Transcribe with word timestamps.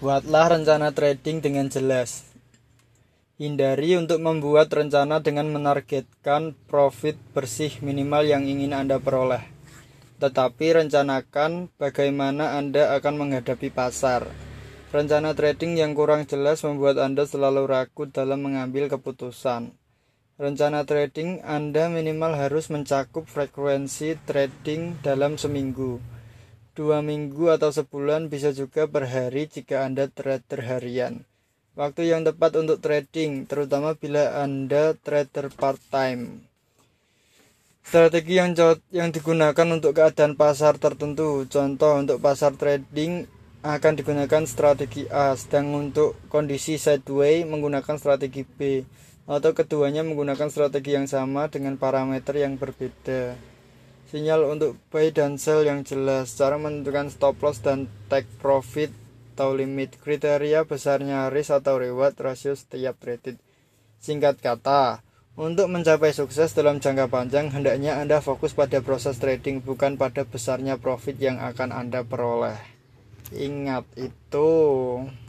Buatlah 0.00 0.56
rencana 0.56 0.96
trading 0.96 1.44
dengan 1.44 1.68
jelas. 1.68 2.24
Hindari 3.36 4.00
untuk 4.00 4.16
membuat 4.24 4.72
rencana 4.72 5.20
dengan 5.20 5.52
menargetkan 5.52 6.56
profit 6.64 7.20
bersih 7.36 7.68
minimal 7.84 8.24
yang 8.24 8.48
ingin 8.48 8.72
Anda 8.72 8.96
peroleh. 8.96 9.44
Tetapi 10.16 10.80
rencanakan 10.80 11.68
bagaimana 11.76 12.56
Anda 12.56 12.96
akan 12.96 13.14
menghadapi 13.20 13.68
pasar. 13.68 14.24
Rencana 14.88 15.36
trading 15.36 15.76
yang 15.76 15.92
kurang 15.92 16.24
jelas 16.24 16.64
membuat 16.64 16.96
Anda 16.96 17.28
selalu 17.28 17.68
ragu 17.68 18.08
dalam 18.08 18.40
mengambil 18.40 18.88
keputusan. 18.88 19.76
Rencana 20.40 20.88
trading 20.88 21.44
Anda 21.44 21.92
minimal 21.92 22.40
harus 22.40 22.72
mencakup 22.72 23.28
frekuensi 23.28 24.16
trading 24.24 24.96
dalam 25.04 25.36
seminggu, 25.36 26.00
dua 26.80 27.04
minggu 27.04 27.52
atau 27.52 27.68
sebulan, 27.68 28.32
bisa 28.32 28.56
juga 28.56 28.88
per 28.88 29.04
hari 29.04 29.52
jika 29.52 29.84
Anda 29.84 30.08
trader 30.08 30.64
harian. 30.64 31.28
Waktu 31.76 32.08
yang 32.08 32.24
tepat 32.24 32.56
untuk 32.56 32.80
trading, 32.80 33.44
terutama 33.44 33.92
bila 33.92 34.40
Anda 34.40 34.96
trader 34.96 35.52
part-time. 35.52 36.48
Strategi 37.84 38.40
yang 38.40 38.56
yang 38.88 39.12
digunakan 39.12 39.68
untuk 39.68 39.92
keadaan 39.92 40.40
pasar 40.40 40.80
tertentu. 40.80 41.44
Contoh 41.52 42.00
untuk 42.00 42.16
pasar 42.24 42.56
trading 42.56 43.28
akan 43.60 43.92
digunakan 44.00 44.48
strategi 44.48 45.04
A, 45.12 45.36
sedang 45.36 45.76
untuk 45.76 46.16
kondisi 46.32 46.80
sideway 46.80 47.44
menggunakan 47.44 48.00
strategi 48.00 48.40
B, 48.48 48.88
atau 49.28 49.52
keduanya 49.52 50.00
menggunakan 50.00 50.48
strategi 50.48 50.96
yang 50.96 51.04
sama 51.04 51.52
dengan 51.52 51.76
parameter 51.76 52.40
yang 52.40 52.56
berbeda. 52.56 53.49
Sinyal 54.10 54.42
untuk 54.42 54.74
buy 54.90 55.14
dan 55.14 55.38
sell 55.38 55.62
yang 55.62 55.86
jelas, 55.86 56.34
cara 56.34 56.58
menentukan 56.58 57.14
stop 57.14 57.38
loss 57.46 57.62
dan 57.62 57.86
take 58.10 58.26
profit 58.42 58.90
atau 59.38 59.54
limit 59.54 59.94
kriteria 60.02 60.66
besarnya 60.66 61.30
risk 61.30 61.54
atau 61.54 61.78
reward 61.78 62.18
rasio 62.18 62.58
setiap 62.58 62.98
trade. 62.98 63.38
Singkat 64.02 64.42
kata, 64.42 65.06
untuk 65.38 65.70
mencapai 65.70 66.10
sukses 66.10 66.50
dalam 66.58 66.82
jangka 66.82 67.06
panjang, 67.06 67.54
hendaknya 67.54 68.02
Anda 68.02 68.18
fokus 68.18 68.50
pada 68.50 68.82
proses 68.82 69.22
trading, 69.22 69.62
bukan 69.62 69.94
pada 69.94 70.26
besarnya 70.26 70.74
profit 70.74 71.14
yang 71.22 71.38
akan 71.38 71.70
Anda 71.70 72.02
peroleh. 72.02 72.58
Ingat 73.30 73.86
itu. 73.94 74.50